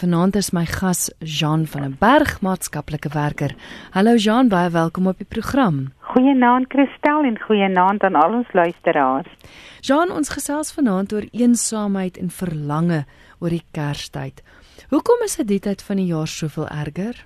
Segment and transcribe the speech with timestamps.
[0.00, 3.52] Vanaand is my gas Jean van der Berg, maatskaplike werker.
[3.92, 5.90] Hallo Jean, baie welkom op die program.
[6.14, 9.28] Goeienaand Christel en goeienaand aan al ons luisteraars.
[9.84, 13.02] Jean, ons gesels vanaand oor eensaamheid en verlange
[13.40, 14.40] oor die Kerstyd.
[14.88, 17.20] Hoekom is dit die tyd van die jaar soveel erger?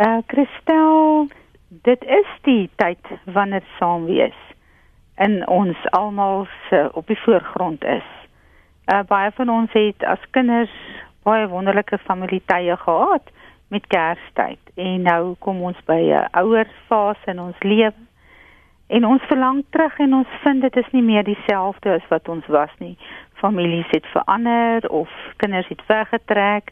[0.00, 1.28] Uh Christel,
[1.68, 4.40] dit is die tyd wanneer saam wees
[5.20, 8.08] in ons almal se op die voorgrond is.
[8.88, 10.72] Uh baie van ons het as kinders
[11.24, 13.30] baie wonderlike familietye gehad
[13.72, 17.92] met Kerstyd en nou kom ons by 'n ouer fase in ons lewe
[18.86, 22.46] en ons verlang terug en ons vind dit is nie meer dieselfde as wat ons
[22.46, 22.96] was nie.
[23.32, 26.70] Families het verander of kinders het weggetrek.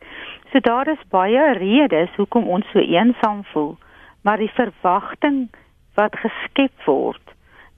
[0.52, 3.76] So daar is baie redes hoekom ons so eensaam voel,
[4.22, 5.48] maar die verwagting
[5.94, 7.31] wat geskep word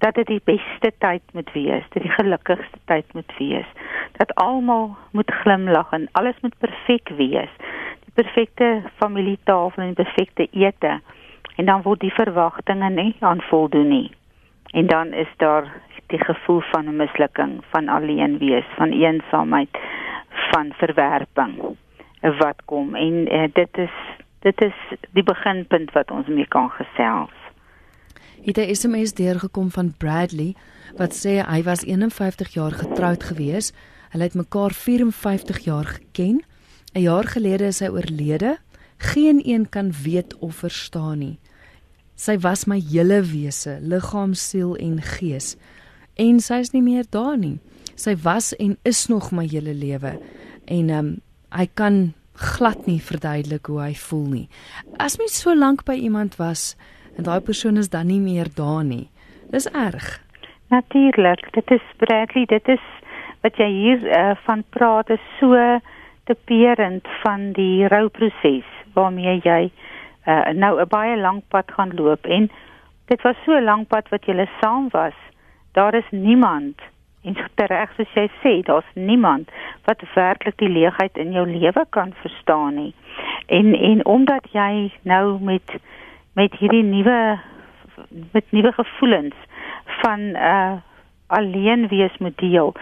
[0.05, 3.69] dat dit die beste tyd moet wees, dit die gelukkigste tyd moet wees.
[4.21, 7.53] Dat almal moet glimlag en alles moet perfek wees.
[8.05, 10.99] Die perfekte familietafel en die perfekte ete.
[11.57, 14.11] En dan word die verwagtinge nie aan voldoen nie.
[14.77, 15.73] En dan is daar
[16.13, 19.79] die gevoel van 'n mislukking, van alleen wees, van eensaamheid,
[20.51, 21.77] van verwerping
[22.21, 23.97] wat kom en uh, dit is
[24.41, 24.77] dit is
[25.11, 27.44] die beginpunt wat ons mee kan gesels
[28.45, 30.55] het 'n SMS deurgekom van Bradley
[30.97, 33.73] wat sê hy was 51 jaar getroud gewees.
[34.11, 36.43] Hulle het mekaar 54 jaar geken.
[36.93, 38.59] 'n Jaar gelede is hy oorlede.
[38.97, 41.39] Geen een kan weet of verstaan nie.
[42.15, 45.57] Sy was my hele wese, liggaam, siel en gees.
[46.15, 47.59] En sy is nie meer daar nie.
[47.95, 50.21] Sy was en is nog my hele lewe.
[50.65, 51.21] En ehm um,
[51.55, 54.49] hy kan glad nie verduidelik hoe hy voel nie.
[54.99, 56.75] As mens so lank by iemand was,
[57.17, 59.09] en daai persoon is dan nie meer daar nie.
[59.51, 60.21] Dis erg.
[60.69, 62.85] Natuurlik, dit is Bradley, dit is
[63.45, 65.59] wat jy hier uh, van praat is so
[66.25, 69.61] teperend van die rouproses waarmee jy
[70.27, 72.51] uh, nou 'n baie lang pad gaan loop en
[73.07, 75.19] dit was so 'n lang pad wat jy saam was.
[75.73, 76.81] Daar is niemand
[77.23, 79.49] en reg soos jy sê, daar's niemand
[79.85, 82.95] wat werklik die leegheid in jou lewe kan verstaan nie.
[83.47, 85.77] En en omdat jy nou met
[86.35, 87.39] met hierdie nuwe
[88.33, 89.35] met nuwe gevoelens
[90.03, 90.73] van uh
[91.27, 92.75] alleen wees moet deel.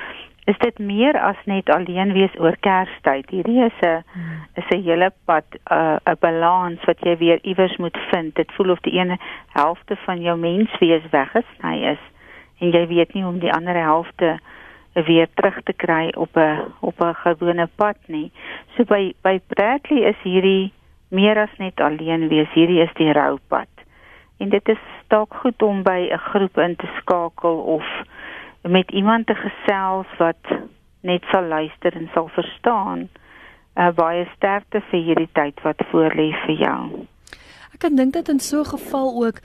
[0.45, 3.31] Is dit meer as net alleen wees oor Kerstyd?
[3.31, 4.41] Hierdie is 'n hmm.
[4.55, 8.35] is 'n hele pad uh 'n balans wat jy weer iewers moet vind.
[8.35, 9.19] Dit voel of die ene
[9.49, 12.03] helfte van jou menswees weggesny is
[12.59, 14.39] en jy weet nie hoe om die ander helfte
[14.93, 18.31] weer terug te kry op 'n op 'n gewone pad nie.
[18.77, 20.73] So by by Bradley is hierdie
[21.13, 22.51] meer as net alleen wees.
[22.57, 23.69] Hierdie is die roupad.
[24.41, 24.81] En dit is
[25.13, 27.87] dalk goed om by 'n groep in te skakel of
[28.63, 30.43] met iemand te gesels wat
[31.01, 33.09] net sal luister en sal verstaan.
[33.77, 37.07] Uh, baie sterkte vir hierdie tyd wat voorlê vir jou.
[37.73, 39.41] Ek kan dink dat in so 'n geval ook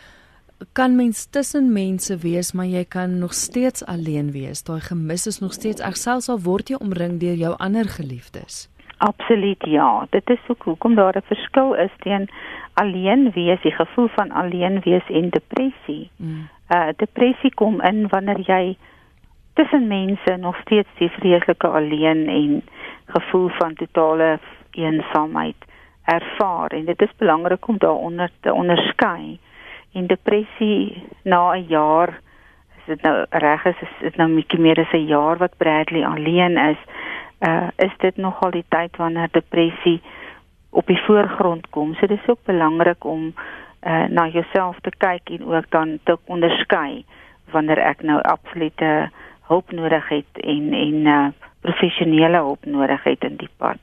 [0.73, 4.63] kan mens tussen mense wees, maar jy kan nog steeds alleen wees.
[4.63, 8.67] Daai gemis is nog steeds ek selfs al word jy omring deur jou ander geliefdes.
[8.97, 10.07] Absoluut ja.
[10.09, 12.29] Dit is ook hoekom daar 'n verskil is teen
[12.73, 16.09] alleen wees, die gevoel van alleen wees en depressie.
[16.15, 16.49] Mm.
[16.69, 18.77] Uh depressie kom in wanneer jy
[19.53, 22.63] tussen mense nog steeds die vreeslike alleen en
[23.05, 24.39] gevoel van totale
[24.71, 25.55] eensaamheid
[26.03, 29.39] ervaar en dit is belangrik om daaronder te onderskei.
[29.93, 32.09] En depressie na 'n jaar
[32.77, 36.05] is dit nou reg is, is dit nou bietjie meer as 'n jaar wat Bradley
[36.05, 36.77] alleen is
[37.39, 40.01] uh is dit nogal die tyd wanneer depressie
[40.69, 41.93] op die voorgrond kom.
[41.95, 43.33] So dis ook belangrik om
[43.81, 47.05] uh na jouself te kyk en ook dan te onderskei
[47.51, 49.09] wanneer ek nou absolute
[49.47, 51.27] hulp nodig het en en uh
[51.61, 53.79] professionele hulp nodig het in die pad.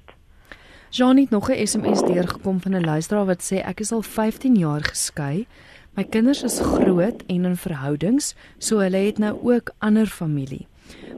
[0.90, 4.54] Jean het nog 'n SMS deurgekom van 'n luisteraar wat sê ek is al 15
[4.54, 5.46] jaar geskei.
[5.94, 10.66] My kinders is groot en in verhoudings, so hulle het nou ook ander familie.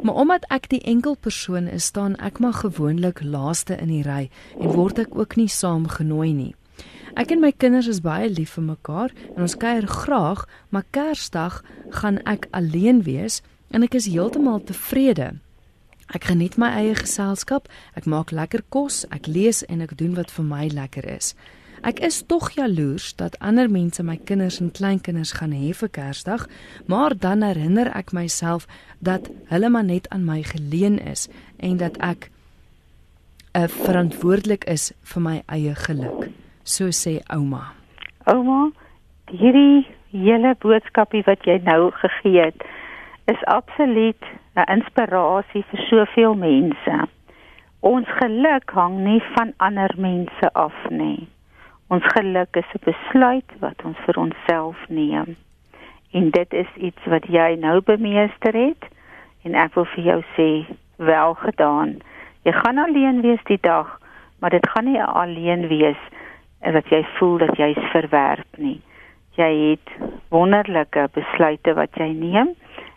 [0.02, 4.28] Maar omdat ek die enkel persoon is, staan ek maar gewoonlik laaste in die ry
[4.60, 6.54] en word ek ook nie saamgenooi nie.
[7.16, 11.62] Ek en my kinders is baie lief vir mekaar en ons kuier graag, maar Kersdag
[11.96, 13.40] gaan ek alleen wees
[13.72, 15.32] en ek is heeltemal tevrede.
[16.14, 17.66] Ek geniet my eie geselskap,
[17.98, 21.32] ek maak lekker kos, ek lees en ek doen wat vir my lekker is.
[21.82, 26.46] Ek is tog jaloers dat ander mense my kinders en kleinkinders gaan hê vir Kersdag,
[26.86, 28.66] maar dan herinner ek myself
[28.98, 31.28] dat hulle maar net aan my geleen is
[31.58, 32.30] en dat ek
[33.56, 36.30] uh, verantwoordelik is vir my eie geluk,
[36.64, 37.72] so sê ouma.
[38.30, 38.70] Ouma,
[39.30, 39.86] hierdie
[40.16, 42.64] hele boodskapie wat jy nou gegee het,
[43.26, 44.22] is absoluut
[44.56, 47.06] 'n inspirasie vir soveel mense
[47.86, 51.28] Ons geluk hang nie van ander mense af nie.
[51.88, 55.36] Ons geluk is 'n besluit wat ons vir onsself neem.
[56.12, 58.82] En dit is iets wat jy nou bemeester het
[59.44, 61.98] en ek wil vir jou sê wel gedaan.
[62.42, 64.00] Jy gaan alleen wees die dag,
[64.40, 66.02] maar dit gaan nie alleen wees
[66.60, 68.80] wat jy voel dat jy is verwerp nie.
[69.36, 69.88] Jy het
[70.28, 72.54] wonderlike besluite wat jy neem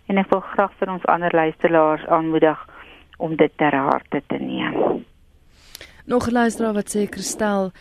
[0.08, 2.68] en ek wil graag vir ons ander luisteraars aanmoedig
[3.18, 5.06] om dit ter harte te neem.
[6.06, 7.72] Nog luisteraar wat sê Kristel,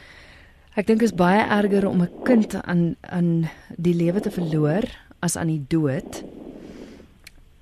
[0.78, 4.84] ek dink is baie erger om 'n kind aan aan die lewe te verloor
[5.20, 6.22] as aan die dood.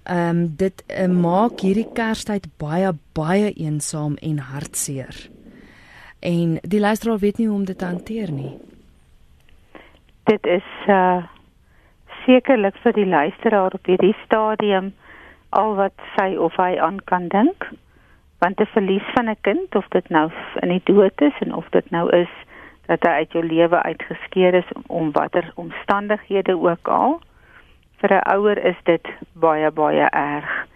[0.05, 5.17] Ehm um, dit uh, maak hierdie Kerstyd baie baie eensaam en hartseer.
[6.21, 8.53] En die luisteraar weet nie hoe om dit te hanteer nie.
[10.25, 11.25] Dit is uh
[12.27, 14.93] sekerlik vir die luisteraar op hierdie stadium
[15.49, 17.69] al wat sy of hy aan kan dink
[18.39, 20.31] want 'n verlies van 'n kind of dit nou
[20.63, 22.33] in die dood is en of dit nou is
[22.87, 27.21] dat hy uit jou lewe uitgeskeer is om watter omstandighede ook al
[28.01, 30.67] vir 'n ouer is dit baie baie erg.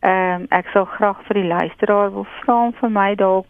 [0.00, 3.46] Ehm um, ek sou graag vir die luisteraar wil vra om vir my dalk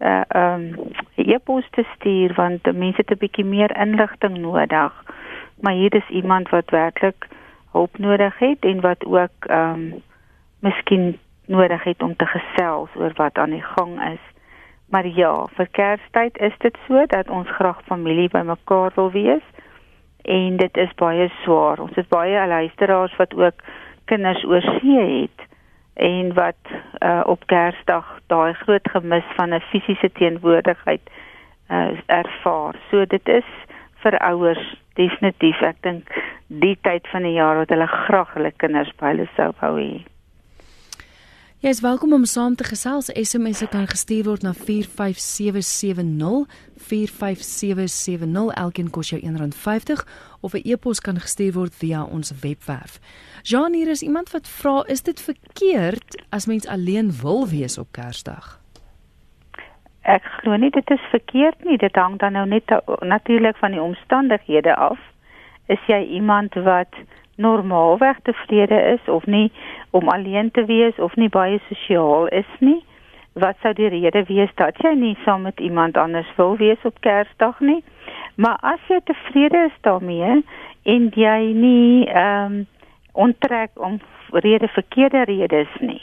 [0.00, 4.92] 'n uh, ehm um, e-pos te stuur want mense het 'n bietjie meer inligting nodig.
[5.60, 7.28] Maar hier is iemand wat werklik
[7.72, 10.02] hulp nodig het en wat ook ehm um,
[10.60, 14.24] miskien nodig het om te gesels oor wat aan die gang is.
[14.90, 19.46] Maar ja, vir Kerstyd is dit so dat ons graag familie bymekaar wil wees
[20.22, 21.80] en dit is baie swaar.
[21.80, 23.64] Ons het baie luisteraars wat ook
[24.04, 25.48] kinders oor see het
[25.94, 26.60] en wat
[27.00, 31.00] uh, op Kersdag daai groot gemis van 'n fisiese teenwoordigheid
[31.70, 32.74] uh, ervaar.
[32.90, 33.44] So dit is
[34.02, 34.64] vir ouers
[34.94, 36.08] definitief ek dink
[36.46, 40.13] die tyd van die jaar wat hulle graag hulle kinders by hulle sou wou hê.
[41.64, 43.06] Jy is welkom om saam te gesels.
[43.08, 46.42] SMS'e kan gestuur word na 45770
[46.76, 48.50] 45770.
[48.60, 50.02] Elkeen kos jou R1.50
[50.44, 53.00] of 'n e-pos kan gestuur word via ons webwerf.
[53.42, 57.88] Jean, hier is iemand wat vra, is dit verkeerd as mens alleen wil wees op
[57.92, 58.60] Kersdag?
[60.02, 61.78] Ek glo nie dit is verkeerd nie.
[61.78, 62.68] Dit hang dan nou net
[63.00, 64.98] natuurlik van die omstandighede af.
[65.66, 66.92] Is jy iemand wat
[67.36, 69.52] normaalweg tevrede is of nie
[69.90, 72.84] om alleen te wees of nie baie sosiaal is nie.
[73.32, 77.00] Wat sou die rede wees dat jy nie saam met iemand anders wil wees op
[77.00, 77.82] Kersdag nie?
[78.34, 80.42] Maar as jy tevrede is daarmee
[80.82, 82.66] en jy nie ehm um,
[83.14, 84.00] onttrek om
[84.30, 86.02] rede verkeerde redes nie.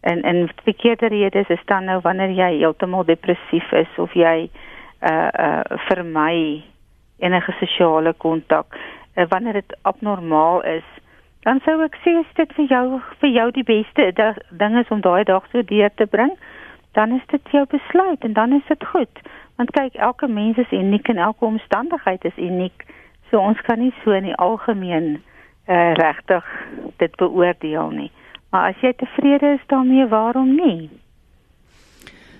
[0.00, 4.48] En en verkeerde redes is dan nou wanneer jy heeltemal depressief is of jy
[5.02, 6.62] uh uh vermy
[7.18, 8.76] enige sosiale kontak
[9.28, 10.84] wanneer dit abnormaal is,
[11.46, 14.10] dan sou ek sê as dit vir jou vir jou die beste
[14.50, 16.34] ding is om daai dag so deur te bring,
[16.98, 19.22] dan is dit jou besluit en dan is dit goed.
[19.56, 22.84] Want kyk, elke mens is uniek en elke omstandigheid is uniek.
[23.30, 25.16] So ons kan nie so in die algemeen
[25.68, 26.44] uh, regtig
[26.96, 28.10] dit beoordeel nie.
[28.50, 30.90] Maar as jy tevrede is daarmee, waarom nie?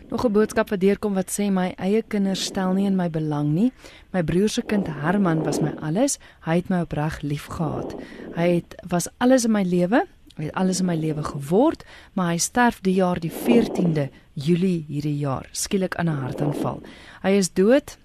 [0.08, 3.48] Nog 'n boodskap wat deurkom wat sê my eie kinders stel nie in my belang
[3.54, 3.72] nie.
[4.12, 6.18] My broer se kind Herman was my alles.
[6.40, 7.94] Hy het my opreg liefgehad.
[8.36, 10.06] Hy het was alles in my lewe.
[10.36, 14.84] Hy het alles in my lewe geword, maar hy sterf die jaar die 14de Julie
[14.88, 16.82] hierdie jaar, skielik aan 'n hartaanval.
[17.22, 17.96] Hy is dood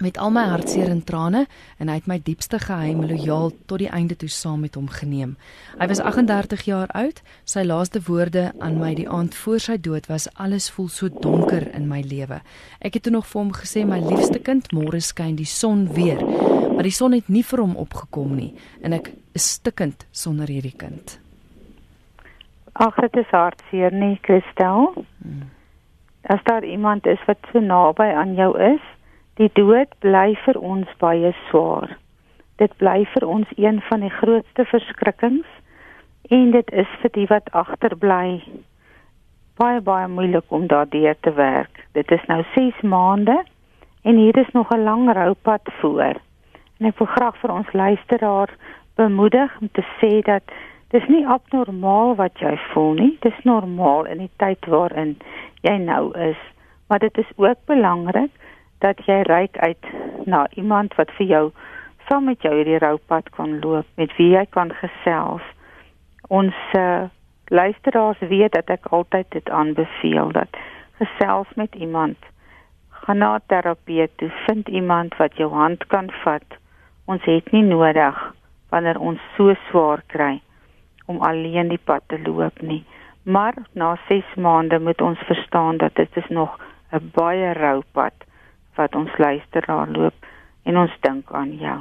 [0.00, 1.46] met al my hartseer en trane
[1.78, 5.36] en hy het my diepste geheim lojaal tot die einde toe saam met hom geneem.
[5.78, 7.22] Hy was 38 jaar oud.
[7.44, 11.68] Sy laaste woorde aan my die aand voor sy dood was alles voel so donker
[11.74, 12.40] in my lewe.
[12.80, 16.22] Ek het toe nog vir hom gesê my liefste kind, môre skyn die son weer.
[16.74, 18.52] Maar die son het nie vir hom opgekom nie
[18.82, 21.18] en ek is stikkend sonder hierdie kind.
[22.78, 24.92] Ag, dit is hartseer nie, Christel.
[25.22, 25.48] Hmm.
[26.30, 28.84] As daar iemand is wat so naby aan jou is,
[29.38, 31.92] Die dood bly vir ons baie swaar.
[32.58, 35.46] Dit bly vir ons een van die grootste verskrikkings
[36.34, 38.40] en dit is vir die wat agterbly
[39.62, 41.78] baie baie moeilik om daardeur te werk.
[41.94, 43.36] Dit is nou 6 maande
[44.02, 46.18] en hier is nog 'n lang roupad voor.
[46.80, 48.50] En ek wil graag vir ons luisteraar
[48.96, 50.42] bemoedig om te sê dat
[50.90, 53.16] dis nie abnormaal wat jy voel nie.
[53.20, 55.16] Dis normaal in die tyd waarin
[55.62, 56.38] jy nou is.
[56.88, 58.30] Maar dit is ook belangrik
[58.78, 59.90] dat jy reik uit
[60.26, 61.44] na iemand wat vir jou
[62.08, 65.44] saam met jou hierdie roupad kan loop, met wie jy kan gesels.
[66.28, 67.08] Ons uh,
[67.52, 70.60] luisteraars weet dat ek altyd dit aanbeveel dat
[71.00, 72.16] gesels met iemand.
[72.88, 76.58] Gaan na terapie toe, vind iemand wat jou hand kan vat.
[77.04, 78.18] Ons het nie nodig
[78.68, 80.40] wanneer ons so swaar kry
[81.08, 82.84] om alleen die pad te loop nie.
[83.22, 86.58] Maar na 6 maande moet ons verstaan dat dit is nog
[86.92, 88.12] 'n baie rou pad
[88.78, 90.26] wat ons luisteraar loop
[90.68, 91.78] en ons dink aan jou.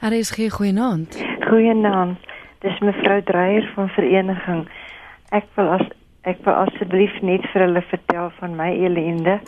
[0.00, 1.18] Er is geen goeienaand.
[1.48, 2.18] Goeienaand.
[2.62, 4.66] Dis mevrou Dreyer van vereniging.
[5.34, 5.86] Ek wil as
[6.28, 9.38] ek wil asseblief net vir hulle vertel van my elende.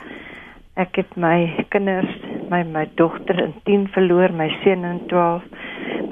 [0.81, 2.13] Ek het my kinders,
[2.51, 5.47] my my dogter in 10 verloor, my seun in 12,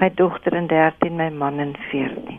[0.02, 2.38] my dogter in 13, my man in 14.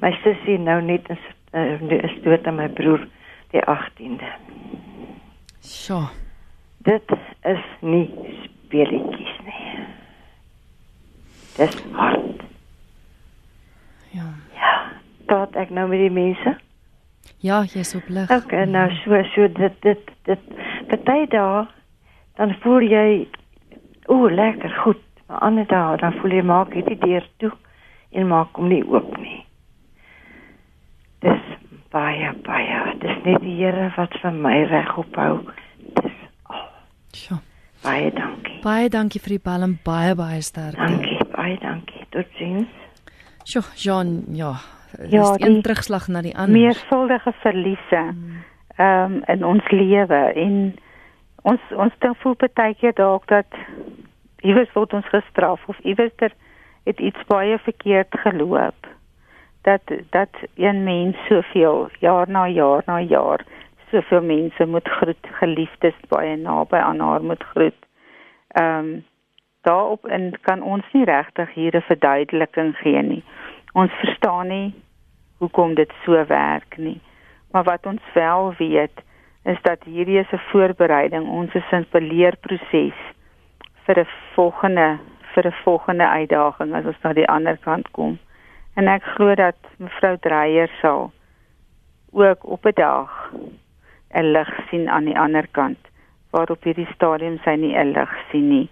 [0.00, 3.08] My sussie nou net is uh, is dood en my broer
[3.52, 4.34] die 18de.
[5.60, 6.19] Sjoe.
[6.86, 7.12] Dit
[7.44, 8.06] is nie
[8.44, 9.84] speletjies nie.
[11.56, 12.40] Dis hard.
[14.16, 14.24] Ja.
[14.56, 14.72] Ja,
[15.28, 16.56] praat ek nou met die mense?
[17.44, 18.30] Ja, jy's op lig.
[18.32, 20.48] Okay, nou so so dit dit dit
[20.88, 21.66] party dae
[22.40, 23.28] dan voel jy
[24.08, 25.04] o, lekker goed.
[25.28, 27.52] Maar ander dae dan voel jy maak hierdie deur toe
[28.10, 29.42] en maak hom nie oop nie.
[31.20, 31.56] Dis
[31.92, 32.84] baie baie.
[33.04, 35.42] Dis net die Here wat vir my reg ophou.
[37.16, 37.38] Sjoe.
[37.82, 38.58] Baie dankie.
[38.62, 40.80] Baie dankie vir die bel en baie baie sterkte.
[40.80, 42.04] Dankie, baie dankie.
[42.10, 42.68] Totsiens.
[43.44, 44.52] Sjoe, Jean, ja.
[44.54, 46.60] Ja, Ja, een die terugslag na die ander.
[46.60, 48.14] Meervuldige verliese
[48.76, 50.54] ehm um, in ons lewe en
[51.42, 53.46] ons ons dink voel baie keer dalk dat
[54.40, 56.32] iewers word ons gestraf of iewers ter
[56.84, 58.86] het iets baie verkeerd geloop.
[59.62, 63.44] Dat dat een mens soveel jaar na jaar na jaar
[63.90, 67.86] soveel mense moet groet, geliefdes baie naby aan haar moet groet.
[68.48, 69.04] Ehm um,
[69.62, 73.24] daarop in kan ons nie regtig hier 'n verduideliking gee nie.
[73.72, 74.74] Ons verstaan nie
[75.38, 77.00] hoekom dit so werk nie.
[77.52, 79.02] Maar wat ons wel weet
[79.42, 82.98] is dat hierdie is 'n voorbereiding, ons is in 'n leerproses
[83.84, 84.98] vir 'n volgende
[85.34, 88.18] vir 'n volgende uitdaging as ons na die ander kant kom.
[88.74, 91.12] En ek glo dat mevrou Dreyer sal
[92.12, 93.32] ook op 'n dag
[94.14, 95.78] 'n lig sien aan die ander kant
[96.30, 98.68] waarop hierdie stadium sy nie 'n lig sien nie.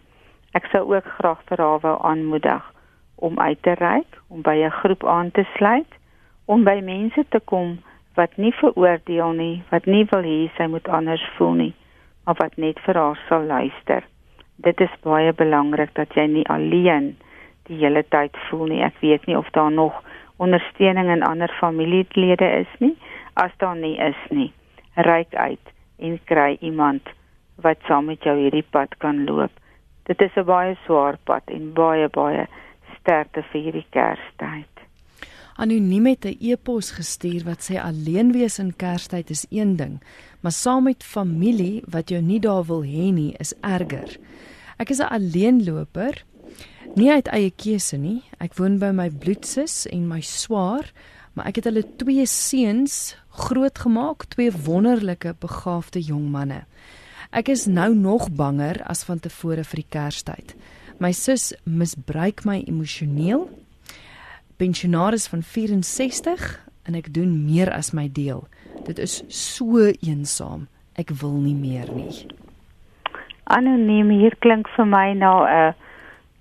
[0.55, 2.73] Ek sou ook graag vir haar wou aanmoedig
[3.15, 5.93] om uit te reik, om by 'n groep aan te sluit,
[6.45, 7.79] om by mense te kom
[8.15, 11.75] wat nie veroordeel nie, wat nie wil hê sy moet anders voel nie,
[12.25, 14.03] maar wat net vir haar sal luister.
[14.57, 17.17] Dit is baie belangrik dat jy nie alleen
[17.69, 18.83] die hele tyd voel nie.
[18.83, 20.03] Ek weet nie of daar nog
[20.37, 22.97] ondersteuning in ander familielede is nie.
[23.35, 24.53] As daar nie is nie,
[25.07, 27.03] reik uit en kry iemand
[27.63, 29.53] wat saam met jou hierdie pad kan loop.
[30.07, 32.47] Dit is 'n baie swaar pad en baie baie
[32.99, 34.75] sterkte vir hierdie Kerstyd.
[35.57, 40.01] Anoniem het 'n e-pos gestuur wat sê alleen wees in Kerstyd is een ding,
[40.41, 44.17] maar saam met familie wat jou nie daar wil hê nie is erger.
[44.79, 46.25] Ek is 'n alleenloper,
[46.95, 48.23] nie uit eie keuse nie.
[48.39, 50.93] Ek woon by my bloedsus en my swaar,
[51.39, 56.65] maar ek het hulle twee seuns grootgemaak, twee wonderlike begaafde jong manne.
[57.31, 60.57] Ek is nou nog banger as van tevore vir die Kerstyd.
[60.99, 63.47] My sus misbruik my emosioneel
[64.59, 66.49] pensionaris van 64
[66.91, 68.43] en ek doen meer as my deel.
[68.89, 70.67] Dit is so eensaam.
[70.99, 72.27] Ek wil nie meer nie.
[73.47, 75.75] Anoniem hier klink vir my na 'n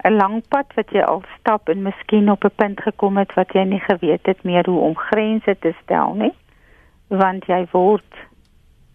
[0.04, 3.54] 'n lang pad wat jy al stap en miskien op 'n punt gekom het wat
[3.54, 6.34] jy nie geweet het meer hoe om grense te stel nie.
[7.08, 8.14] Want jy word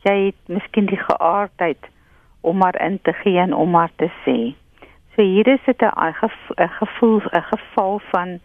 [0.03, 1.91] jy het miskien die geaardheid
[2.41, 4.55] om maar in te gee en om maar te sê.
[5.15, 8.41] So hier is dit 'n gevoel 'n geval van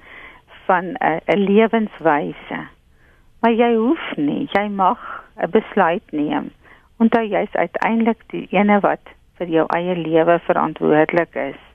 [0.66, 2.60] van 'n lewenswyse.
[3.42, 6.52] Maar jy hoef nie, jy mag 'n besluit neem.
[6.98, 9.06] Onthou jy's uiteindelik die ene wat
[9.38, 11.67] vir jou eie lewe verantwoordelik is.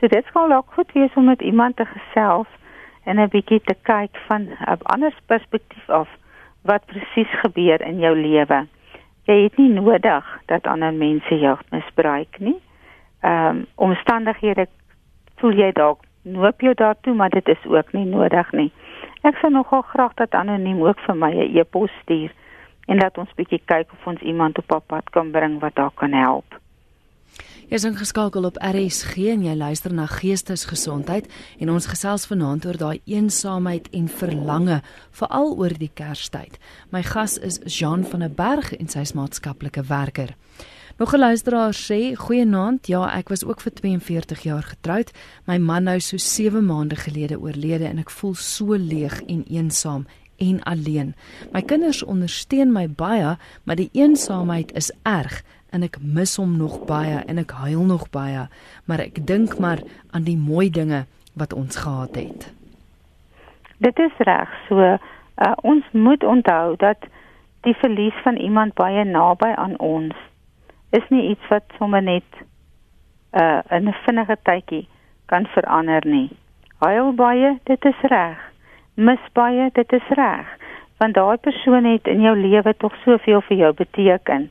[0.00, 2.48] So dit sal dalk goed wees om met iemand te gesels
[3.04, 6.08] en 'n bietjie te kyk van 'n ander perspektief af
[6.62, 8.66] wat presies gebeur in jou lewe.
[9.24, 12.60] Jy het nie nodig dat ander mense jou misbruik nie.
[13.20, 14.66] Ehm um, omstandighede
[15.36, 18.72] voel jy dalk noop jou daartoe, maar dit is ook nie nodig nie.
[19.22, 22.32] Ek sou nogal graag dat anoniem ook vir my 'n e-pos stuur
[22.86, 26.12] en laat ons bietjie kyk of ons iemand op pad kan bring wat daar kan
[26.12, 26.59] help.
[27.70, 31.28] Jy is ingeskakel op RSG en jy luister na Geestesgesondheid
[31.62, 34.80] en ons gesels vanaand oor daai eensaamheid en verlange
[35.20, 36.56] veral oor die Kerstyd.
[36.90, 40.34] My gas is Jean van der Berg en sy is maatskaplike werker.
[40.98, 42.86] Nog 'n luisteraar sê: "Goeienaand.
[42.86, 45.12] Ja, ek was ook vir 42 jaar getroud.
[45.46, 50.06] My man nou so 7 maande gelede oorlede en ek voel so leeg en eensaam
[50.40, 51.14] en alleen.
[51.52, 56.84] My kinders ondersteun my baie, maar die eensaamheid is erg en ek mis hom nog
[56.86, 58.48] baie en ek huil nog baie,
[58.84, 59.78] maar ek dink maar
[60.10, 62.52] aan die mooi dinge wat ons gehad het."
[63.78, 64.48] Dit is reg.
[64.68, 64.98] So,
[65.40, 66.96] Uh ons moet onthou dat
[67.60, 70.14] die verlies van iemand baie naby aan ons
[70.90, 72.24] is nie iets wat sommer net
[73.32, 74.88] uh in 'n vinnige tydjie
[75.26, 76.30] kan verander nie.
[76.78, 78.38] Huil baie, dit is reg.
[78.94, 80.46] Mis baie, dit is reg,
[80.98, 84.50] want daai persoon het in jou lewe tog soveel vir jou beteken.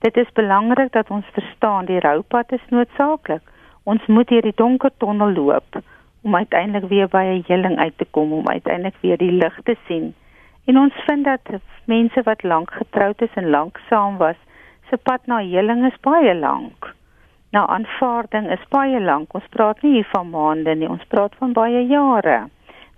[0.00, 3.42] Dit is belangrik dat ons verstaan die roupad is noodsaaklik.
[3.82, 5.80] Ons moet hierdie donker tonnel loop
[6.22, 9.76] om uiteindelik weer by 'n heling uit te kom, om uiteindelik weer die lig te
[9.86, 10.14] sien.
[10.64, 11.40] En ons vind dat
[11.84, 14.36] mense wat lank getroud is en lank saam was,
[14.88, 16.94] se pad na heling is baie lank.
[17.50, 19.34] Nou aanvaarding is baie lank.
[19.34, 22.48] Ons praat nie hier van maande nie, ons praat van baie jare.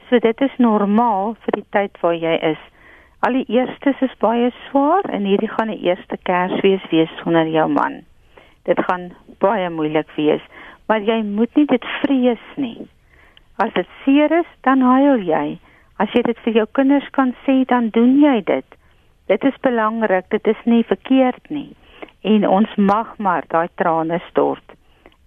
[0.09, 2.63] So dit is normaal vir die tyd waar jy is.
[3.23, 7.69] Al die eerstes is baie swaar en hierdie gaan die eerste Kersfees wees sonder jou
[7.71, 8.01] man.
[8.67, 9.13] Dit gaan
[9.45, 10.43] baie moeilik wees,
[10.91, 12.89] maar jy moet nie dit vrees nie.
[13.63, 15.45] As dit seer is, dan huil jy.
[16.03, 18.79] As jy dit vir jou kinders kan sê, dan doen jy dit.
[19.31, 21.71] Dit is belangrik, dit is nie verkeerd nie.
[22.27, 24.75] En ons mag maar daai trane stort.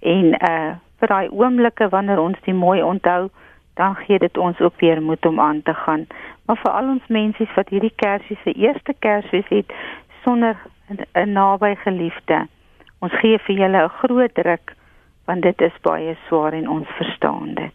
[0.03, 3.27] En uh vir daai oomblikke wanneer ons die mooi onthou,
[3.75, 6.08] dan gee dit ons ook weer moed om aan te gaan.
[6.46, 9.74] Maar vir al ons mense wat hierdie Kersfees se eerste Kersfees het
[10.24, 10.55] sonder
[10.89, 12.48] 'n naby geliefde.
[13.00, 14.75] Ons gee vir julle 'n groot druk
[15.25, 17.74] want dit is baie swaar en ons verstaan dit.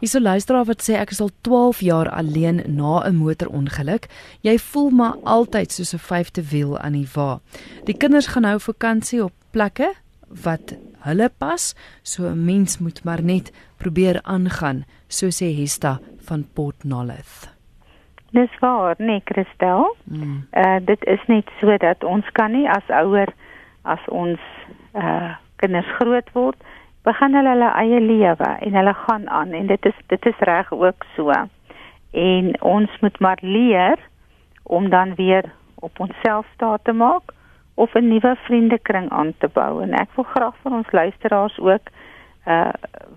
[0.00, 4.06] Hierso luisteraar wat sê ek is al 12 jaar alleen na 'n motorongeluk.
[4.40, 7.40] Jy voel maar altyd soos 'n vyfde wiel aan die wa.
[7.84, 9.94] Die kinders gaan nou vakansie op plekke
[10.28, 16.44] wat hulle pas, so 'n mens moet maar net probeer aangaan, so sê Hesta van
[16.54, 17.52] Port Nolloth.
[18.30, 19.96] Dis waar, nee, Christel.
[20.04, 20.46] Mm.
[20.52, 23.28] Uh dit is net so dat ons kan nie as ouer
[23.82, 24.40] as ons
[24.94, 26.56] uh kinders groot word
[27.04, 30.72] begin hulle hulle eie lewe en hulle gaan aan en dit is dit is reg
[30.72, 31.32] ook so.
[32.10, 33.98] En ons moet maar leer
[34.62, 37.34] om dan weer op onsself staat te maak
[37.74, 41.88] of 'n nuwe vriendekring aan te bou en ek wil graag van ons luisteraars ook
[42.46, 42.72] uh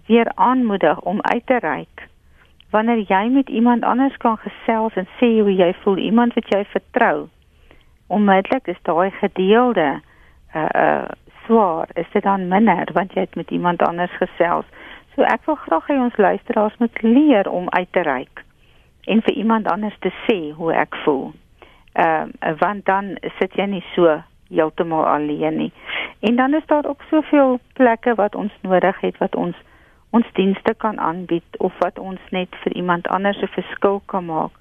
[0.05, 2.07] weer aanmoedig om uit te reik.
[2.69, 6.65] Wanneer jy met iemand anders kan gesels en sê hoe jy voel, iemand wat jy
[6.65, 7.27] vertrou,
[8.07, 10.01] onmiddellik is daai gedeelde
[10.55, 11.05] uh uh
[11.45, 14.65] swaar, is dit dan minder want jy het met iemand anders gesels.
[15.15, 18.43] So ek wil graag hê ons luisteraars moet leer om uit te reik
[19.07, 21.31] en vir iemand anders te sê hoe ek voel.
[21.93, 25.71] Ehm uh, want dan sit jy nie so heeltemal alleen nie.
[26.19, 29.55] En dan is daar ook soveel plekke wat ons nodig het wat ons
[30.09, 34.51] ons dienste kan aanbied of wat ons net vir iemand anders 'n verskil kan maak.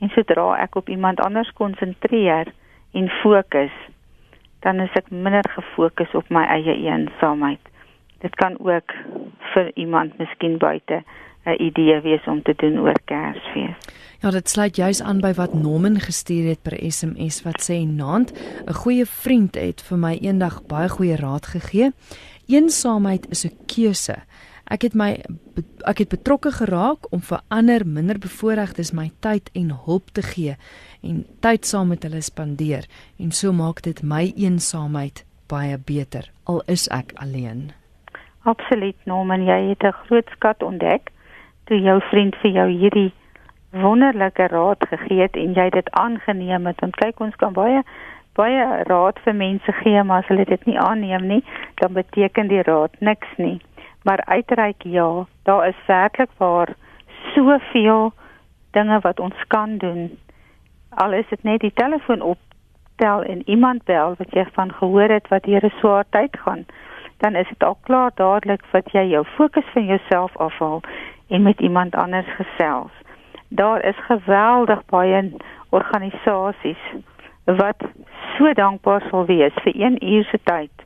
[0.00, 2.46] En sodra ek op iemand anders konsentreer
[2.92, 3.72] en fokus,
[4.60, 7.60] dan is ek minder gefokus op my eie eensaamheid.
[8.18, 8.92] Dit kan ook
[9.52, 11.02] vir iemand miskien buite
[11.44, 13.76] 'n idee wees om te doen oor Kersfees.
[14.20, 18.32] Ja, dit sluit juis aan by wat Norman gestuur het per SMS wat sê: "Naand,
[18.66, 21.90] 'n goeie vriend het vir my eendag baie goeie raad gegee.
[22.46, 24.16] Eensaamheid is 'n keuse.
[24.64, 25.20] Ek het my
[25.84, 30.56] ek het betrokke geraak om vir ander minderbevoorregtes my tyd en hulp te gee
[31.02, 32.86] en tyd saam met hulle spandeer
[33.18, 37.72] en so maak dit my eensaamheid baie beter al is ek alleen.
[38.42, 41.10] Absoluut Norman, jy het 'n groot skat ontdek
[41.72, 43.10] toe jou vriend vir jou hierdie
[43.82, 46.80] wonderlike raad gegee het en jy dit aangeneem het.
[46.84, 47.80] Want kyk ons kan baie
[48.36, 51.42] baie raad vir mense gee, maar as hulle dit nie aanneem nie,
[51.80, 53.60] dan beteken die raad niks nie.
[54.04, 56.72] Maar uitreik ja, daar is werklik waar
[57.34, 58.12] soveel
[58.72, 60.10] dinge wat ons kan doen
[60.94, 65.28] al is dit net die telefoon optel en iemand bel wat jy van gehoor het
[65.28, 66.66] wat hier 'n swaar tyd gaan,
[67.18, 70.80] dan is dit al klaar dadelik wat jy jou fokus van jouself afhaal
[71.32, 72.92] en met iemand anders gesels.
[73.48, 75.30] Daar is geweldig baie
[75.68, 76.82] organisasies
[77.44, 77.80] wat
[78.36, 80.84] so dankbaar sal wees vir 1 uur se tyd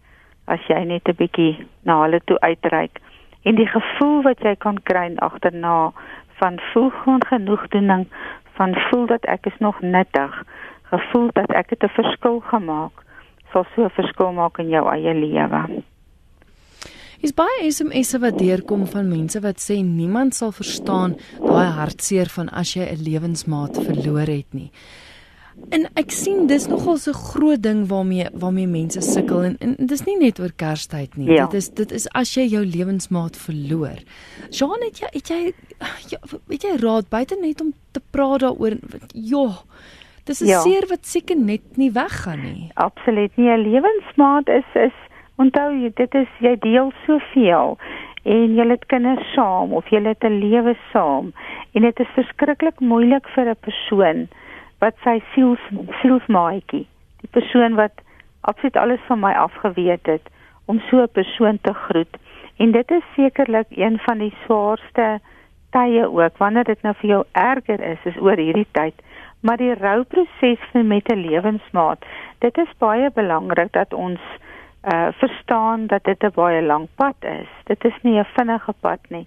[0.54, 3.02] as jy net 'n bietjie na hulle toe uitreik
[3.42, 5.92] en die gevoel wat jy kan kry agterna
[6.38, 6.90] van voel
[7.28, 8.06] genoegdoening
[8.56, 10.42] van voel dat ek is nog nuttig,
[10.82, 12.92] gevoel dat ek het 'n verskil gemaak,
[13.52, 15.82] sal so 'n verskil maak in jou eie lewe.
[17.24, 22.48] Is baie SMS'e wat deurkom van mense wat sê niemand sal verstaan daai hartseer van
[22.48, 24.70] as jy 'n lewensmaat verloor het nie.
[25.72, 29.76] En ek sien dis nogal so 'n groot ding waarmee waarmee mense sukkel en, en
[29.78, 31.30] dis nie net oor Kerstyd nie.
[31.32, 31.46] Ja.
[31.46, 33.98] Dit is dit is as jy jou lewensmaat verloor.
[34.50, 35.52] Jean het jy het jy
[36.10, 38.76] ja, weet jy raad buite net om te praat daaroor.
[39.14, 39.62] Ja.
[40.24, 40.60] Dis 'n ja.
[40.60, 42.70] seer wat seker net nie weggaan nie.
[42.74, 43.48] Absoluut nie.
[43.48, 45.05] 'n Lewensmaat is is
[45.36, 47.78] onthou jy dit is jy deel soveel
[48.24, 51.32] en julle het kinders saam of julle het 'n lewe saam
[51.74, 54.28] en dit is verskriklik moeilik vir 'n persoon
[54.80, 55.62] wat sy siels
[56.02, 56.86] sielsmaatjie,
[57.22, 58.02] die persoon wat
[58.40, 60.28] absoluut alles van my afgeweet het
[60.66, 62.16] om so 'n persoon te groet.
[62.56, 65.20] En dit is sekerlik een van die swaarste
[65.70, 68.94] tye ook wanneer dit nou vir jou erger is is oor hierdie tyd.
[69.40, 72.04] Maar die rouproses vir met 'n lewensmaat,
[72.38, 74.20] dit is baie belangrik dat ons
[74.92, 77.48] uh verstaan dat dit 'n baie lang pad is.
[77.64, 79.26] Dit is nie 'n vinnige pad nie.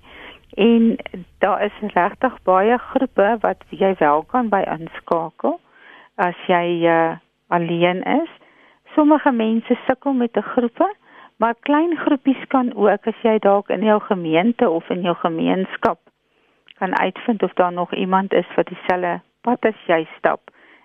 [0.54, 0.98] En
[1.38, 5.60] daar is regtig baie groepe wat jy wel kan by inskakel
[6.16, 7.12] as jy uh
[7.48, 8.30] alleen is.
[8.96, 10.96] Sommige mense sukkel met 'n groepe,
[11.38, 16.00] maar klein groepies kan ook as jy dalk in jou gemeente of in jou gemeenskap
[16.80, 20.40] kan uitvind of daar nog iemand is wat dieselfde pad as jy stap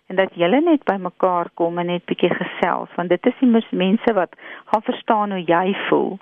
[0.08, 4.14] en dat julle net bymekaar kom en net bietjie gesels want dit is die mense
[4.14, 4.36] wat
[4.72, 6.18] gaan verstaan hoe jy voel.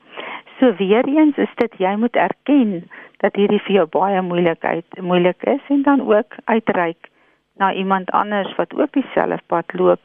[0.58, 2.90] So weer eens is dit jy moet erken
[3.24, 7.10] dat hierdie vir jou baie moeilikheid moeilik is en dan ook uitreik
[7.58, 10.00] na iemand anders wat ook dieselfde pad loop.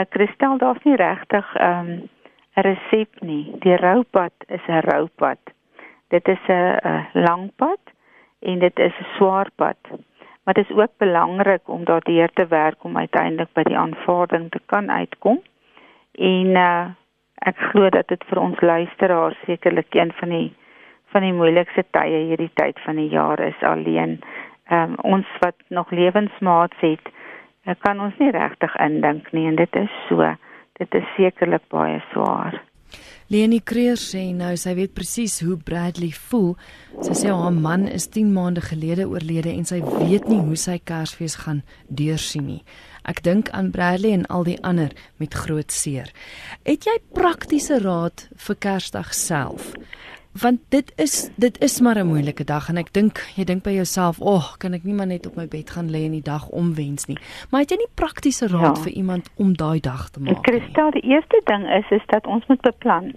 [0.00, 2.08] Ek kristel daar's nie regtig 'n um,
[2.54, 3.54] resep nie.
[3.64, 5.40] Die roupad is 'n roupad.
[6.08, 7.80] Dit is 'n lang pad
[8.40, 9.78] en dit is 'n swaar pad.
[10.44, 14.60] Maar dit is ook belangrik om daardeur te werk om uiteindelik by die aanvaarding te
[14.66, 15.40] kan uitkom.
[16.12, 16.86] En uh,
[17.34, 20.50] ek glo dat dit vir ons luisteraars sekerlik een van die
[21.12, 24.14] van die moeilikste tye hierdie tyd van die jaar is alleen
[24.72, 27.10] um, ons wat nog lewensmaats het,
[27.64, 30.34] eh, kan ons nie regtig indink nie en dit is so.
[30.80, 32.62] Dit is sekerlik baie swaar.
[33.32, 36.50] Leni Kreer sê nou sy weet presies hoe Bradley voel.
[37.00, 40.74] Sy sê haar man is 10 maande gelede oorlede en sy weet nie hoe sy
[40.90, 42.58] Kersfees gaan deursien nie.
[43.08, 46.12] Ek dink aan Bradley en al die ander met groot seer.
[46.68, 49.72] Het jy praktiese raad vir Kersdag self?
[50.32, 53.70] Want dit is dit is maar 'n moeilike dag en ek dink jy dink by
[53.70, 56.22] jouself, "Ag, oh, kan ek nie maar net op my bed gaan lê en die
[56.22, 57.18] dag omwens nie."
[57.50, 58.82] Maar het jy nie praktiese raad ja.
[58.82, 60.40] vir iemand om daai dag te maak nie?
[60.42, 63.14] Kristel, die eerste ding is is dat ons moet beplan.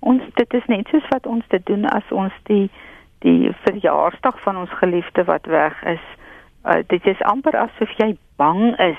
[0.00, 2.70] Ons dit is net soos wat ons dit doen as ons die
[3.18, 6.04] die verjaarsdag van ons geliefde wat weg is.
[6.64, 8.98] Uh, dit is amper asof jy bang is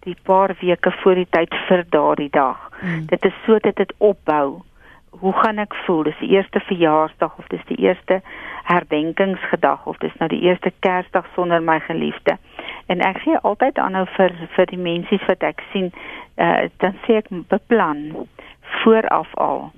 [0.00, 2.70] die paar weke voor die tyd vir daardie dag.
[2.82, 3.06] Mm.
[3.06, 4.62] Dit is so dat dit opbou
[5.10, 6.02] hoe gaan ek voel?
[6.02, 8.20] Dis die eerste verjaarsdag of dis die eerste
[8.62, 12.36] herdenkingsgedag of dis nou die eerste Kersdag sonder my geliefde.
[12.86, 15.90] En ek gee altyd aanhou vir vir die mense wat ek sien,
[16.36, 18.26] uh, dan sê ek beplan
[18.82, 19.70] vooraf al.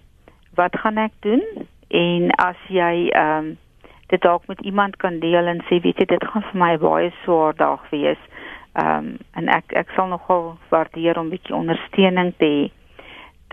[0.57, 1.45] Wat gaan ek doen?
[1.89, 3.53] En as jy ehm um,
[4.13, 7.09] dit dalk met iemand kan deel en sê weet jy dit gaan vir my baie
[7.23, 8.21] swaar dag wees.
[8.77, 12.82] Ehm um, en ek ek sal nogal waardeer om 'n bietjie ondersteuning te hê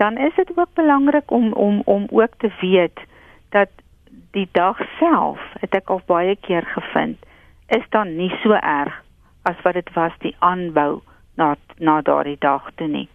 [0.00, 3.00] dan is dit ook belangrik om om om ook te weet
[3.48, 3.68] dat
[4.30, 7.18] die dag self, het ek al baie keer gevind,
[7.68, 8.94] is dan nie so erg
[9.42, 11.02] as wat dit was die aanbou
[11.36, 13.08] na na daardie dag toe nie.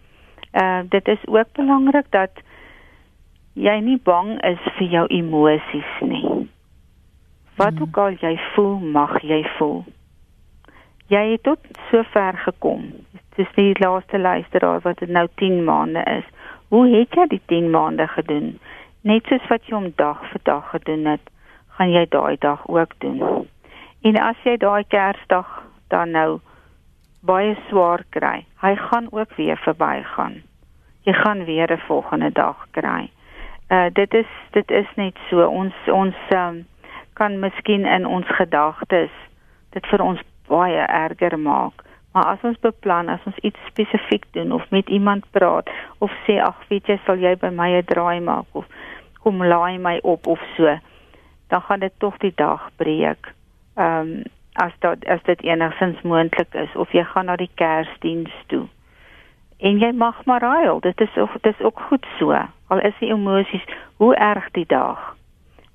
[0.52, 2.30] Uh dit is ook belangrik dat
[3.52, 6.48] jy nie bang is vir jou emosies nie.
[7.56, 7.82] Wat hmm.
[7.82, 9.84] ook al jy voel, mag jy voel.
[11.10, 12.90] Jy het tot sover gekom.
[13.36, 16.26] Dis die laaste luisteraar wat dit nou 10 maande is.
[16.68, 18.58] Hoe het jy die 10 maande gedoen?
[19.06, 21.22] Net soos wat jy om dag vir dag gedoen het,
[21.78, 23.46] gaan jy daai dag ook doen.
[24.02, 25.62] En as jy daai Kersdag
[25.94, 26.40] dan nou
[27.26, 30.42] baie swaar kry, hy gaan ook weer verbygaan.
[31.06, 33.10] Jy gaan weer 'n volgende dag kry.
[33.70, 36.66] Uh dit is dit is net so ons ons um,
[37.14, 39.10] kan miskien in ons gedagtes
[39.70, 41.85] dit vir ons baie erger maak.
[42.16, 46.38] Maar as ons beplan, as ons iets spesifiek doen of met iemand praat of sê
[46.40, 48.64] ag, weet jy, sal jy by my 'n draai maak of
[49.20, 50.78] kom laai my op of so,
[51.52, 53.28] dan gaan dit tog die dag breek.
[53.76, 54.22] Ehm um,
[54.64, 58.64] as dit as dit enigstens moontlik is of jy gaan na die Kersdiens toe.
[59.60, 60.80] En jy mag maar huil.
[60.80, 62.32] Dit is ook dit is ook goed so.
[62.66, 65.16] Al is die emosies hoe erg die dag.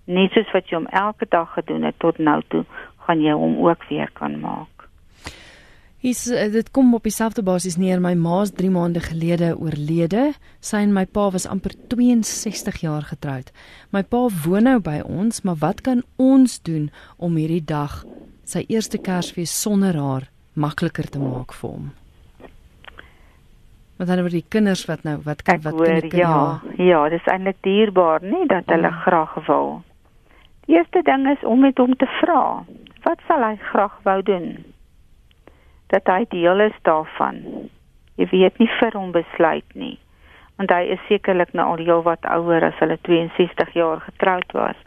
[0.05, 2.65] Net soos wat jy hom elke dag gedoen het tot nou toe,
[3.05, 4.80] gaan jy hom ook weer kan maak.
[6.01, 7.99] Hier's eh, dit kom op dieselfde basis neer.
[8.01, 10.31] My ma's 3 maande gelede oorlede.
[10.59, 13.51] Sy en my pa was amper 62 jaar getroud.
[13.93, 16.89] My pa woon nou by ons, maar wat kan ons doen
[17.21, 18.01] om hierdie dag
[18.49, 20.25] sy eerste Kersfees sonder haar
[20.57, 21.93] makliker te maak vir hom?
[24.01, 26.35] Wat dan oor die kinders wat nou wat kan wat kan ek ja,
[26.81, 29.01] ja, dis eintlik dierbaar, nie dat hulle oh.
[29.05, 29.73] graag wil.
[30.65, 32.65] Die eerste ding is om met hom te vra.
[33.05, 34.55] Wat sal hy graag wou doen?
[35.91, 37.43] Dat hy deel is daarvan.
[38.15, 39.97] Jy weet nie vir hom besluit nie.
[40.57, 44.79] Want hy is sekerlik nou al heel wat ouer as hulle 62 jaar getroud was.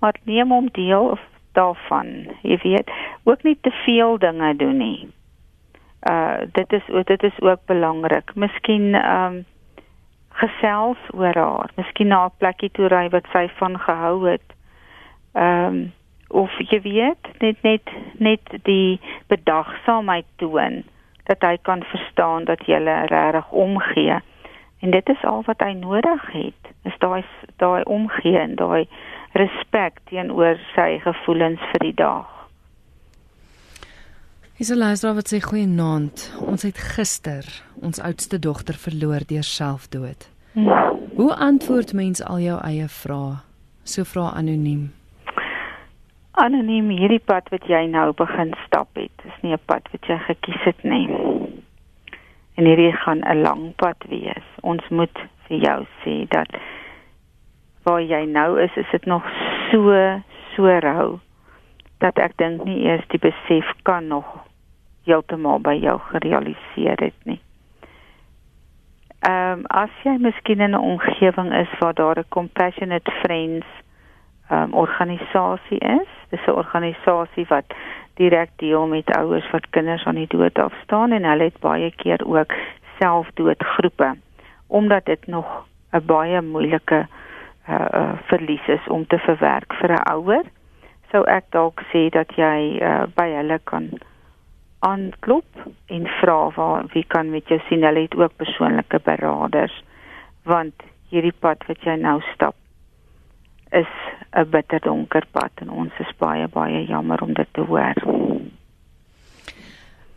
[0.00, 1.20] maar neem hom deel of
[1.52, 2.06] daarvan.
[2.42, 2.90] Jy weet,
[3.22, 5.08] ook nie te veel dinge doen nie.
[6.08, 8.34] Uh dit is dit is ook belangrik.
[8.34, 9.44] Miskien ehm um,
[10.40, 14.46] gesels oor haar, miskien na 'n plekkie toe ry wat sy van gehou het.
[15.32, 15.92] Ehm um,
[16.30, 19.00] of jy weet, net net net die
[19.32, 20.82] bedagsaamheid toon
[21.30, 24.18] dat hy kan verstaan dat jy regtig omgee.
[24.80, 26.74] En dit is al wat hy nodig het.
[26.88, 27.22] Is daai
[27.62, 28.88] daai omgee en daai
[29.38, 32.28] respek teenoor sy gevoelens vir die dag.
[34.60, 36.26] Isolaas wat sê goeienaand.
[36.44, 37.46] Ons het gister
[37.80, 40.28] ons oudste dogter verloor deur selfdood.
[40.52, 40.98] Hmm.
[41.16, 43.38] Hoe antwoord mens al jou eie vrae?
[43.84, 44.90] So vra anoniem.
[46.40, 50.16] Anoniem hierdie pad wat jy nou begin stap het, is nie 'n pad wat jy
[50.18, 51.08] gekies het nie.
[52.56, 54.46] En hierdie gaan 'n lang pad wees.
[54.62, 56.48] Ons moet vir jou sê dat
[57.84, 59.22] waar jy nou is, is dit nog
[59.70, 59.92] so
[60.56, 61.18] so rou
[61.98, 64.24] dat ek dink nie eers die besef kan nog
[65.04, 67.40] heeltemal by jou gerealiseer het nie.
[69.28, 73.66] Ehm um, as jy miskien in 'n omgewing is waar daar 'n compassionate friends
[74.48, 77.64] ehm um, organisasie is, dis 'n organisasie wat
[78.14, 82.20] direk deel met ouers wat kinders aan die dood afstaan en hulle het baie keer
[82.26, 82.52] ook
[82.98, 84.16] selfdoodgroepe
[84.66, 87.06] omdat dit nog 'n baie moeilike
[87.68, 90.44] uh, uh verlies is om te verwerk vir 'n ouer,
[91.10, 93.90] sou ek dalk sê dat jy uh, by hulle kan
[94.78, 95.46] aanklop
[95.86, 97.82] en vra waar wie kan met jou sien.
[97.84, 99.82] Hulle het ook persoonlike beraders
[100.42, 100.74] want
[101.10, 102.54] hierdie pad wat jy nou stap
[103.72, 103.92] is
[104.32, 107.94] 'n bitter donker pad en ons is baie baie jammer om dit te hoor.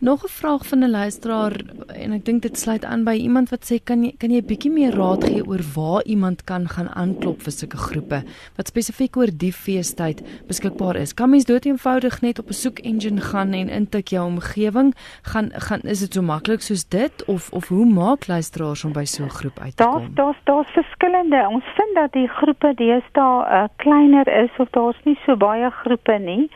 [0.03, 1.53] Nog 'n vraag van 'n luisteraar
[1.87, 4.45] en ek dink dit sluit aan by iemand wat sê kan jy kan jy 'n
[4.51, 8.23] bietjie meer raad gee oor waar iemand kan gaan aanklop vir sulke groepe
[8.55, 11.13] wat spesifiek oor die feestyd beskikbaar is.
[11.13, 14.93] Kan mens dood eenvoudig net op 'n soek engine gaan en intik jou omgewing?
[15.21, 19.05] Gaan gaan is dit so maklik soos dit of of hoe maak luisteraars om by
[19.05, 19.93] so 'n groep uit te kom?
[19.93, 21.47] Daar's daar's daar's verskillende.
[21.49, 26.19] Ons vind dat die groepe deesdae uh, kleiner is of daar's nie so baie groepe
[26.19, 26.49] nie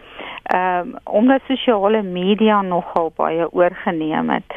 [0.43, 4.56] ehm um, omdat sosiale media nogal baie oorgeneem het.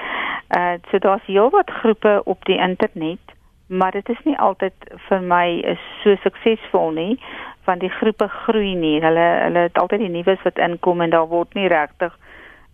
[0.58, 3.24] Uh so daar's heelwat groepe op die internet,
[3.66, 4.74] maar dit is nie altyd
[5.08, 7.18] vir my is so suksesvol nie
[7.64, 9.00] want die groepe groei nie.
[9.02, 12.16] Hulle hulle het altyd die nuus wat inkom en daar word nie regtig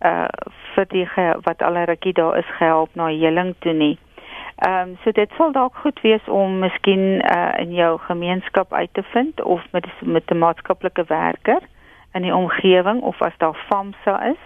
[0.05, 0.29] uh
[0.75, 1.07] vir die
[1.45, 3.99] wat al rukkie daar is gehelp na heling toe nie.
[4.57, 8.93] Ehm um, so dit sal dalk goed wees om miskien uh in jou gemeenskap uit
[8.93, 11.61] te vind of met met 'n maatskaplike werker
[12.17, 14.43] in die omgewing of as daar FAMSA is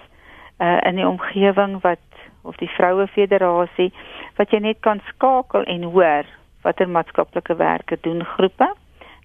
[0.59, 2.03] uh, in die omgewing wat
[2.43, 3.91] of die vroue federasie
[4.39, 6.29] wat jy net kan skakel en hoor
[6.65, 8.69] watter maatskaplike werke doen groepe.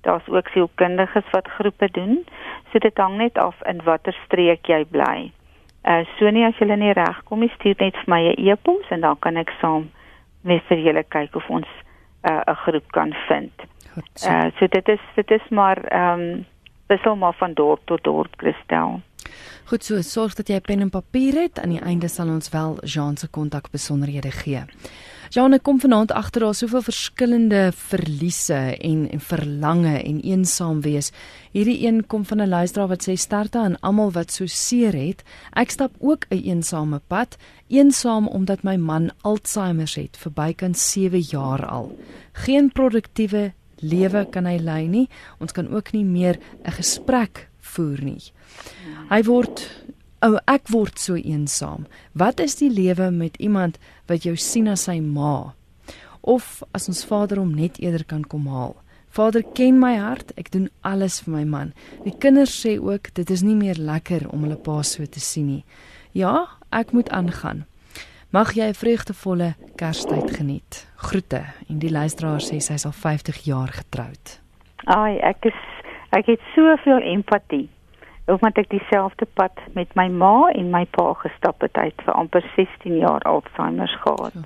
[0.07, 2.23] Daar's ook sielkundiges wat groepe doen.
[2.71, 5.31] So dit hang net af in watter streek jy bly.
[5.83, 9.01] Uh so nie as jy nie regkom nie stuur net vir my 'n e-pos en
[9.01, 9.89] dan kan ek saam
[10.41, 11.67] met vir julle kyk of ons
[12.23, 13.53] uh, 'n uh, groep kan vind.
[14.27, 16.45] Uh so dit is dit is maar ehm um,
[16.87, 19.01] wissel maar van dorp tot dorp Christel.
[19.65, 21.59] Goed so, sorg dat jy pen en papier het.
[21.59, 24.61] Aan die einde sal ons wel Jean se kontak besonderhede gee.
[25.33, 31.09] Jean, ek kom vanaand agter daar soveel verskillende verliese en en verlange en eensaam wees.
[31.51, 35.23] Hierdie een kom van 'n luisteraar wat sê sterkte aan almal wat so seer het.
[35.53, 41.19] Ek stap ook 'n eensame pad, eensaam omdat my man Alzheimer het vir bykans 7
[41.19, 41.97] jaar al.
[42.33, 43.53] Geen produktiewe
[43.85, 45.07] lewe kan hy lei nie.
[45.39, 48.21] Ons kan ook nie meer 'n gesprek voer nie.
[49.09, 49.69] Hy word
[50.25, 51.85] ou oh, ek word so eensaam.
[52.13, 55.53] Wat is die lewe met iemand wat jou sien as sy ma?
[56.21, 58.75] Of as ons vader hom net eerder kan kom haal.
[59.15, 61.73] Vader ken my hart, ek doen alles vir my man.
[62.03, 65.47] Die kinders sê ook dit is nie meer lekker om hulle pa so te sien
[65.47, 65.63] nie.
[66.11, 67.65] Ja, ek moet aangaan.
[68.35, 70.73] Mag jy 'n vreugdevolle Kerstyd geniet.
[70.95, 74.41] Groete en die luisteraar sê sy is al 50 jaar getroud.
[74.83, 75.59] Ai, ek is
[76.09, 77.69] ek het soveel empatie.
[78.27, 82.43] Omdat ek dieselfde pad met my ma en my pa gestap het uit vir amper
[82.55, 84.33] 16 jaar Alzheimer gehad.
[84.33, 84.41] Ja.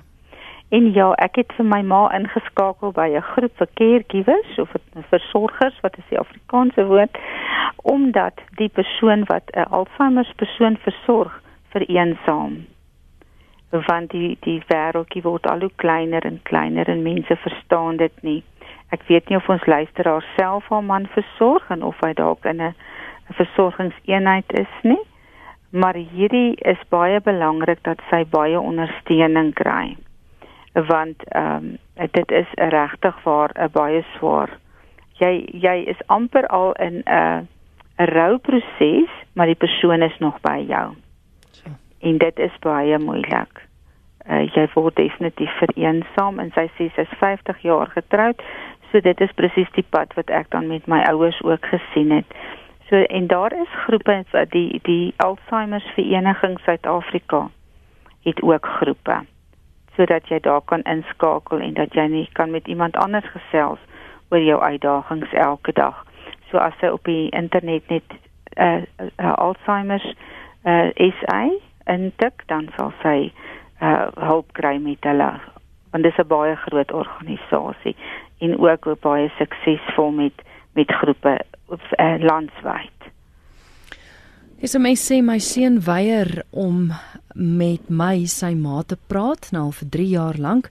[0.68, 4.70] En ja, ek het vir my ma ingeskakel by 'n groep vir caregivers of
[5.08, 7.18] versorgers, wat is die Afrikaanse woord,
[7.82, 12.70] omdat die persoon wat 'n Alzheimer persoon versorg vereensaam
[13.70, 18.42] want die die wêreldjie word al hoe kleiner en kleiner en mense verstaan dit nie.
[18.90, 22.62] Ek weet nie of ons luisteraar self haar man versorg en of hy dalk in
[22.62, 22.74] 'n
[23.38, 25.02] versorgingseenheid is nie.
[25.70, 29.96] Maar hierdie is baie belangrik dat sy baie ondersteuning kry.
[30.74, 34.50] Want ehm um, dit is regtig waar 'n baie swaar.
[35.18, 37.46] Jy jy is amper al in 'n
[37.98, 40.94] 'n rouproses, maar die persoon is nog by jou.
[42.00, 43.66] En dit is baie moeilik.
[44.28, 48.42] Uh, jy word definitief vereensaam en sy sê sy's 50 jaar getroud.
[48.90, 52.36] So dit is presies die pad wat ek dan met my ouers ook gesien het.
[52.88, 57.48] So en daar is groepe wat die die Alzheimer Vereniging Suid-Afrika
[58.24, 59.20] het ook groepe
[59.96, 63.78] sodat jy daar kan inskakel en dat jy nie kan met iemand anders gesels
[64.30, 66.04] oor jou uitdagings elke dag.
[66.50, 68.14] So as jy op die internet net
[68.56, 68.82] uh,
[69.16, 70.02] uh Alzheimer
[70.64, 71.42] uh SA
[71.90, 73.32] intik dan sal sy
[73.80, 75.32] uh hulp kry met hulle
[75.90, 77.96] want dit is 'n baie groot organisasie
[78.38, 80.36] en ook baie suksesvol met
[80.72, 82.98] met groepe uh, landwyd.
[84.60, 86.92] Dis my sê my seun weier om
[87.34, 90.68] met my sy ma te praat nou al vir 3 jaar lank.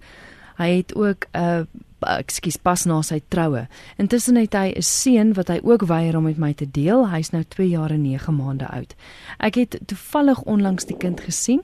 [0.60, 1.64] Hy het ook 'n uh,
[2.08, 3.66] ekskuus pas na sy troue.
[3.98, 7.10] Intussen het hy 'n seun wat hy ook weier om met my te deel.
[7.10, 8.96] Hy's nou 2 jaar en 9 maande oud.
[9.40, 11.62] Ek het toevallig onlangs die kind gesien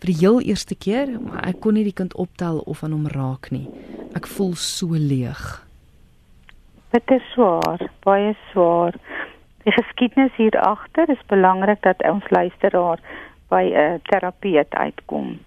[0.00, 3.06] vir die heel eerste keer, maar ek kon nie die kind optel of aan hom
[3.06, 3.68] raak nie.
[4.14, 5.66] Ek voel so leeg.
[6.90, 8.94] Dit is swaar, baie swaar.
[9.64, 12.98] Die geskiedenis hier agter is belangrik dat ons luisteraar
[13.48, 15.38] by 'n terapeut uitkom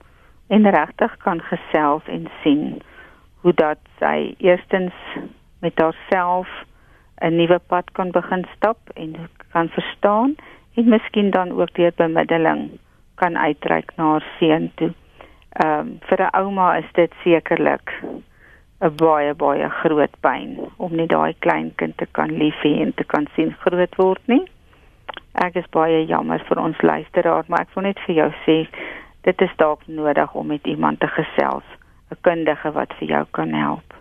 [0.52, 2.82] en regtig kan gesels en sien
[3.42, 4.94] hoe dat sy eerstens
[5.64, 6.50] met haarself
[7.22, 9.16] 'n nuwe pad kan begin stap en
[9.52, 10.36] kan verstaan
[10.76, 12.70] en miskien dan ook deur bemiddeling
[13.16, 14.92] kan uitreik na haar seun toe.
[15.52, 17.94] Ehm um, vir 'n ouma is dit sekerlik
[18.82, 22.94] 'n baie baie groot pyn om net daai klein kind te kan lief hê en
[22.94, 24.46] te kan sien groot word nie.
[25.34, 28.68] Ek is baie jammer vir ons luisteraar, maar ek wil net vir jou sê
[29.22, 31.68] dit is dalk nodig om met iemand te gesels
[32.12, 33.94] 'n kundige wat vir jou kan help.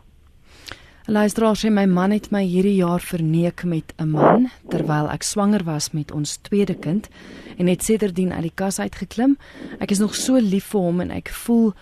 [1.07, 5.65] Luisteraar sê my man het my hierdie jaar verneek met 'n man terwyl ek swanger
[5.65, 7.09] was met ons tweede kind
[7.59, 9.37] en het sedertdien uit die kas uitgeklim.
[9.81, 11.73] Ek is nog so lief vir hom en ek voel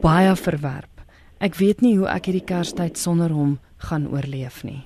[0.00, 0.94] baie verwerp.
[1.40, 4.84] Ek weet nie hoe ek hierdie Kerstyd sonder hom gaan oorleef nie.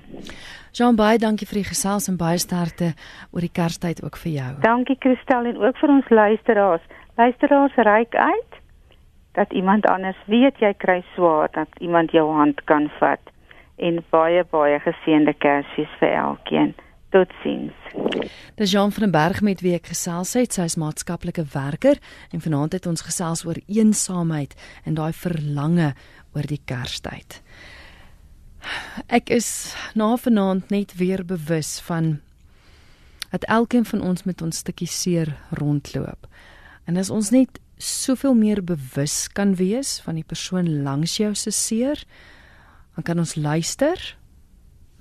[0.74, 2.96] Jean baie dankie vir die gesels en baie sterkte
[3.30, 4.52] oor die Kerstyd ook vir jou.
[4.64, 6.88] Dankie Christel en ook vir ons luisteraars.
[7.20, 8.56] Luisteraars reik uit
[9.38, 13.22] dat iemand anders weet jy kry swaar dat iemand jou hand kan vat
[13.78, 16.74] en baie baie geseënde Kersfees vir elkeen.
[17.14, 17.78] Totsiens.
[18.58, 20.58] Dis Jean van den Berg met wie ek gesels het.
[20.58, 22.02] Sy is maatskaplike werker
[22.34, 24.58] en vanaand het ons gesels oor eensaamheid
[24.90, 25.94] en daai verlange
[26.34, 27.44] oor die Kerstyd.
[29.08, 32.20] Ek is na vanaand net weer bewus van
[33.30, 36.28] dat elkeen van ons met ons stukkie seer rondloop.
[36.86, 41.52] En as ons net soveel meer bewus kan wees van die persoon langs jou se
[41.52, 42.04] seer,
[42.96, 43.98] dan kan ons luister.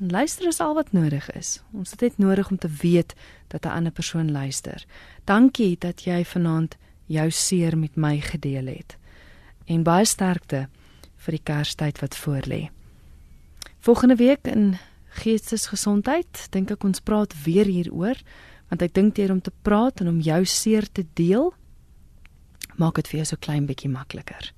[0.00, 1.60] En luister is al wat nodig is.
[1.72, 3.14] Ons het net nodig om te weet
[3.48, 4.84] dat 'n ander persoon luister.
[5.24, 8.96] Dankie dat jy vanaand jou seer met my gedeel het.
[9.66, 10.66] en baie sterkte
[11.24, 12.68] vir die Kerstyd wat voorlê.
[13.82, 14.76] Volgende week in
[15.10, 18.14] Geestesgesondheid dink ek ons praat weer hieroor
[18.70, 21.50] want ek dink deur om te praat en om jou seer te deel
[22.78, 24.52] maak dit vir jou so klein bietjie makliker.